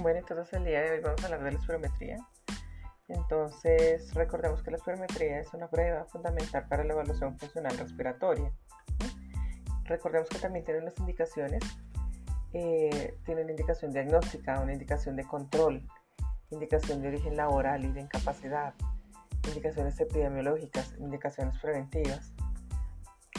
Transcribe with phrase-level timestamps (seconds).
[0.00, 2.16] Bueno, entonces el día de hoy vamos a hablar de la espirometría.
[3.08, 8.50] Entonces, recordemos que la espirometría es una prueba fundamental para la evaluación funcional respiratoria.
[9.84, 11.62] Recordemos que también tiene unas indicaciones.
[12.54, 15.86] Eh, tiene una indicación diagnóstica, una indicación de control,
[16.48, 18.72] indicación de origen laboral y de incapacidad,
[19.48, 22.32] indicaciones epidemiológicas, indicaciones preventivas.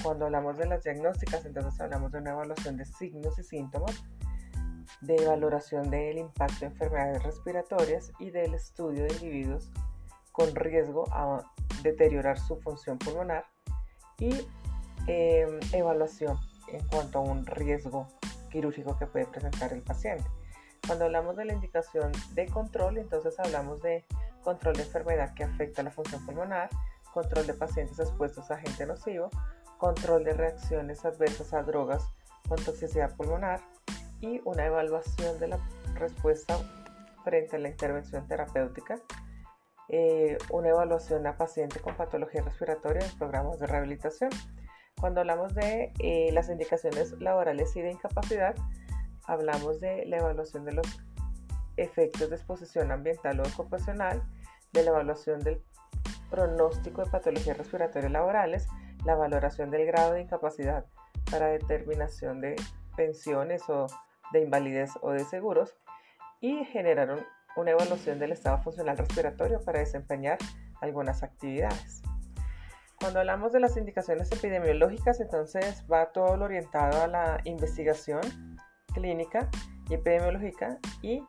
[0.03, 4.03] Cuando hablamos de las diagnósticas, entonces hablamos de una evaluación de signos y síntomas
[5.01, 9.71] de valoración del impacto de enfermedades respiratorias y del estudio de individuos
[10.31, 11.43] con riesgo a
[11.83, 13.45] deteriorar su función pulmonar
[14.19, 14.47] y
[15.07, 16.37] em, evaluación
[16.67, 18.07] en cuanto a un riesgo
[18.49, 20.25] quirúrgico que puede presentar el paciente.
[20.85, 24.05] Cuando hablamos de la indicación de control, entonces hablamos de
[24.43, 26.69] control de enfermedad que afecta la función pulmonar,
[27.13, 29.29] control de pacientes expuestos a agente nocivo,
[29.77, 32.03] control de reacciones adversas a drogas
[32.47, 33.61] con toxicidad pulmonar,
[34.21, 35.59] y una evaluación de la
[35.95, 36.57] respuesta
[37.23, 38.99] frente a la intervención terapéutica,
[39.89, 44.29] eh, una evaluación a paciente con patología respiratoria en programas de rehabilitación.
[44.99, 48.55] Cuando hablamos de eh, las indicaciones laborales y de incapacidad,
[49.25, 50.87] hablamos de la evaluación de los
[51.77, 54.23] efectos de exposición ambiental o ocupacional,
[54.71, 55.61] de la evaluación del
[56.29, 58.67] pronóstico de patologías respiratorias laborales,
[59.05, 60.85] la valoración del grado de incapacidad
[61.29, 62.55] para determinación de
[62.95, 63.87] pensiones o
[64.31, 65.75] de invalidez o de seguros
[66.39, 70.37] y generaron una evaluación del estado funcional respiratorio para desempeñar
[70.81, 72.01] algunas actividades.
[72.99, 78.21] Cuando hablamos de las indicaciones epidemiológicas, entonces va todo lo orientado a la investigación
[78.93, 79.49] clínica
[79.89, 81.23] y epidemiológica y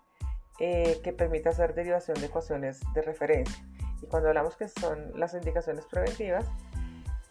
[0.60, 3.64] eh, que permite hacer derivación de ecuaciones de referencia.
[4.02, 6.46] Y cuando hablamos que son las indicaciones preventivas,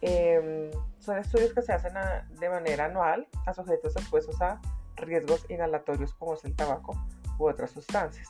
[0.01, 1.93] em, son estudios que se hacen
[2.39, 4.59] de manera anual a sujetos expuestos a
[5.01, 6.93] riesgos inhalatorios como es el tabaco
[7.37, 8.29] u otras sustancias.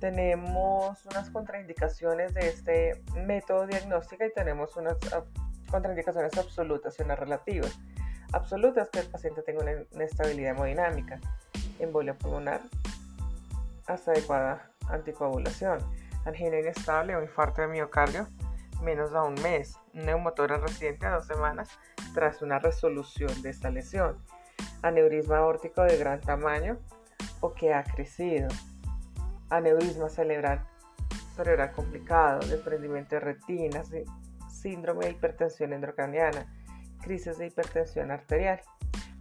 [0.00, 5.24] Tenemos unas contraindicaciones de este método diagnóstico y tenemos unas ah,
[5.70, 7.78] contraindicaciones absolutas y unas relativas.
[8.32, 11.20] Absolutas que el paciente tenga una inestabilidad hemodinámica,
[11.78, 12.60] embolia pulmonar,
[13.86, 15.78] hasta adecuada anticoagulación,
[16.24, 18.26] angina inestable o infarto de miocardio
[18.82, 21.68] menos a un mes, neumotora residente a dos semanas
[22.14, 24.18] tras una resolución de esta lesión,
[24.82, 26.78] aneurisma aórtico de gran tamaño
[27.40, 28.48] o que ha crecido,
[29.48, 30.64] aneurisma cerebral,
[31.34, 33.90] cerebral complicado, desprendimiento de retinas,
[34.50, 36.46] síndrome de hipertensión endocraniana,
[37.00, 38.60] crisis de hipertensión arterial.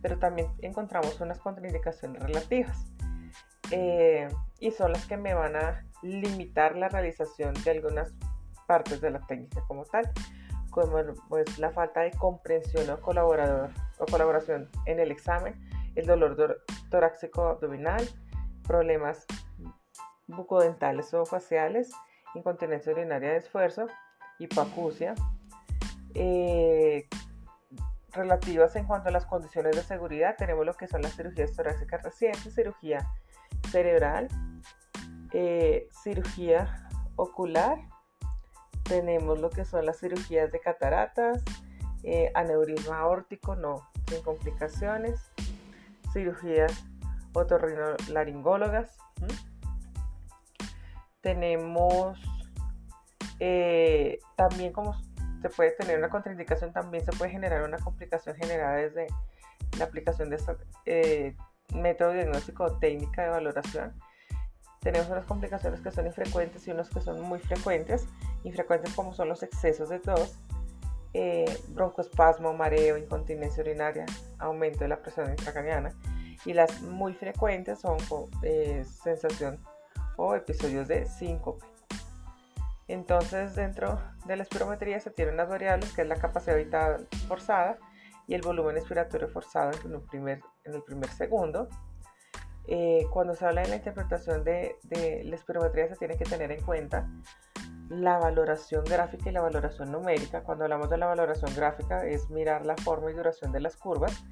[0.02, 2.92] Pero también encontramos unas contraindicaciones relativas
[3.70, 4.28] eh,
[4.60, 8.12] y son las que me van a limitar la realización de algunas
[8.68, 10.12] partes de la técnica como tal
[10.72, 10.98] como
[11.30, 15.56] pues, la falta de comprensión o, colaborador, o colaboración en el examen,
[15.96, 18.08] el dolor torácico abdominal,
[18.66, 19.26] problemas
[20.28, 21.92] bucodentales o faciales,
[22.34, 23.88] incontinencia urinaria de esfuerzo,
[24.40, 25.14] hipoacusia,
[26.14, 27.08] eh,
[28.12, 32.04] relativas en cuanto a las condiciones de seguridad, tenemos lo que son las cirugías torácicas
[32.04, 33.08] recientes, cirugía
[33.70, 34.28] cerebral,
[35.34, 37.80] eh, cirugía ocular,
[38.92, 41.42] tenemos lo que son las cirugías de cataratas,
[42.04, 45.32] eh, aneurisma aórtico, no, sin complicaciones,
[46.12, 46.74] cirugías
[47.32, 48.98] otorrinolaringólogas.
[51.22, 52.20] Tenemos
[53.40, 54.94] eh, también como
[55.42, 59.08] se puede tener una contraindicación, también se puede generar una complicación generada desde
[59.80, 61.38] la aplicación de este
[61.74, 63.94] método diagnóstico o técnica de valoración
[64.82, 68.08] tenemos unas complicaciones que son infrecuentes y unas que son muy frecuentes.
[68.44, 70.40] Infrecuentes como son los excesos de tos,
[71.14, 74.06] eh, broncoespasmo, mareo, incontinencia urinaria,
[74.40, 75.94] aumento de la presión intracraniana.
[76.46, 77.98] Y las muy frecuentes son
[78.42, 79.64] eh, sensación
[80.18, 81.64] o episodios de síncope.
[82.88, 87.78] Entonces, dentro de la espirometría se tienen unas variables que es la capacidad vital forzada
[88.28, 91.70] y el volumen expiratorio forzado en, primer, en el primer segundo.
[92.68, 94.76] Eh, cuando se habla de la interpretación de,
[95.26, 97.10] la espirometría se tiene que tener en cuenta
[97.90, 100.44] la valoración gráfica y la valoración numérica.
[100.44, 104.24] Cuando hablamos de la valoración gráfica es mirar la forma y duración de las curvas.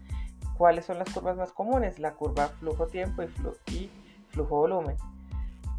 [0.57, 1.99] ¿Cuáles son las curvas más comunes?
[1.99, 3.23] La curva flujo-tiempo
[3.67, 3.89] y,
[4.29, 4.97] flujo-volumen.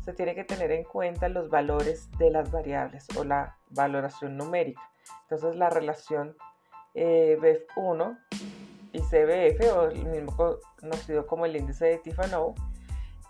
[0.05, 4.83] Se tiene que tener en cuenta los valores de las variables o la valoración numérica.
[5.23, 6.37] Entonces la relación
[6.95, 8.19] eh, BEF1
[8.93, 12.55] y CBF, o el mismo conocido como el índice de Tifano,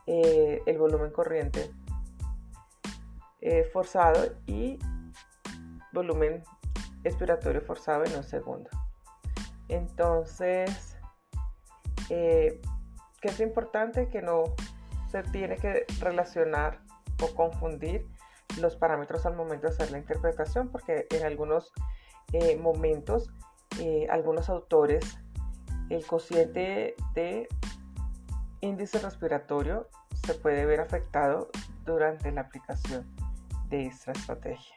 [0.07, 1.71] eh, el volumen corriente
[3.41, 4.79] eh, forzado y
[5.93, 6.43] volumen
[7.05, 8.71] expiratorio forzado en un segundo.
[9.69, 10.97] Entonces,
[12.09, 12.61] eh,
[13.21, 14.45] que es importante que no
[15.11, 16.81] se tiene que relacionar
[17.23, 18.07] o confundir
[18.59, 21.73] los parámetros al momento de hacer la interpretación, porque en algunos
[22.33, 23.31] eh, momentos
[23.79, 25.19] eh, algunos autores
[25.91, 27.49] el cociente de
[28.61, 29.89] índice respiratorio
[30.25, 31.51] se puede ver afectado
[31.85, 33.07] durante la aplicación
[33.69, 34.77] de esta estrategia.